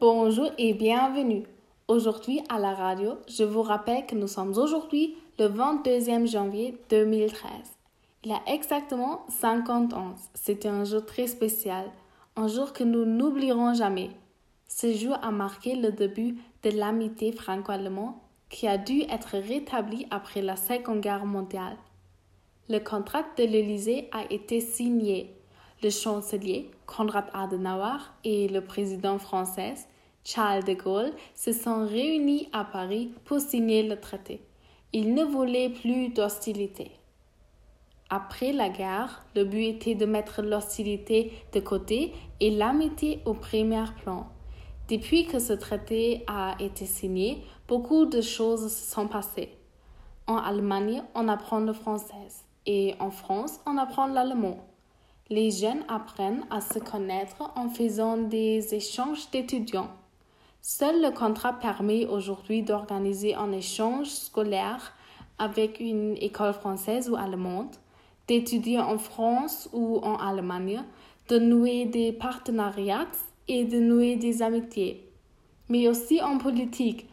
[0.00, 1.42] Bonjour et bienvenue.
[1.88, 7.50] Aujourd'hui à la radio, je vous rappelle que nous sommes aujourd'hui le 22e janvier 2013.
[8.22, 10.14] Il y a exactement 50 ans.
[10.34, 11.86] C'était un jour très spécial,
[12.36, 14.10] un jour que nous n'oublierons jamais.
[14.68, 18.14] Ce jour a marqué le début de l'amitié franco-allemande
[18.50, 21.76] qui a dû être rétablie après la Seconde Guerre mondiale.
[22.68, 25.34] Le contrat de l'Élysée a été signé.
[25.80, 29.74] Le chancelier Konrad Adenauer et le président français
[30.24, 34.42] Charles de Gaulle se sont réunis à Paris pour signer le traité.
[34.92, 36.90] Ils ne voulaient plus d'hostilité.
[38.10, 43.84] Après la guerre, le but était de mettre l'hostilité de côté et l'amitié au premier
[44.02, 44.26] plan.
[44.88, 49.50] Depuis que ce traité a été signé, beaucoup de choses se sont passées.
[50.26, 54.67] En Allemagne, on apprend le français et en France, on apprend l'allemand.
[55.30, 59.90] Les jeunes apprennent à se connaître en faisant des échanges d'étudiants.
[60.62, 64.94] Seul le contrat permet aujourd'hui d'organiser un échange scolaire
[65.38, 67.76] avec une école française ou allemande,
[68.26, 70.82] d'étudier en France ou en Allemagne,
[71.28, 73.06] de nouer des partenariats
[73.48, 75.10] et de nouer des amitiés.
[75.68, 77.06] Mais aussi en politique,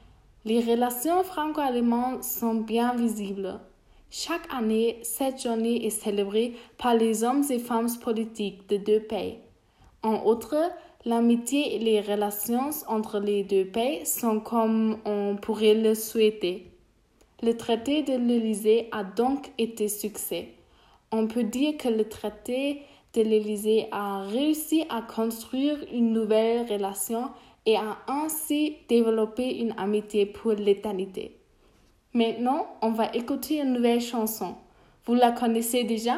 [0.46, 3.60] les relations franco-allemandes sont bien visibles.
[4.10, 9.40] Chaque année, cette journée est célébrée par les hommes et femmes politiques de deux pays.
[10.04, 10.56] En outre,
[11.04, 16.72] l'amitié et les relations entre les deux pays sont comme on pourrait le souhaiter.
[17.44, 20.50] Le traité de l'Élysée a donc été succès.
[21.12, 22.82] On peut dire que le traité
[23.14, 27.30] de l'Élysée a réussi à construire une nouvelle relation
[27.66, 31.38] et a ainsi développé une amitié pour l'éternité.
[32.16, 34.56] Maintenant, on va écouter une nouvelle chanson.
[35.06, 36.16] Vous la connaissez déjà?